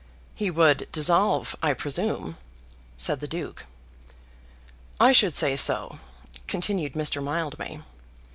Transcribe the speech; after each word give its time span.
"He 0.33 0.49
would 0.49 0.87
dissolve, 0.91 1.55
I 1.61 1.75
presume," 1.75 2.37
said 2.97 3.19
the 3.19 3.27
Duke. 3.27 3.67
"I 4.99 5.11
should 5.11 5.35
say 5.35 5.55
so," 5.55 5.99
continued 6.47 6.93
Mr. 6.93 7.21
Mildmay. 7.23 7.81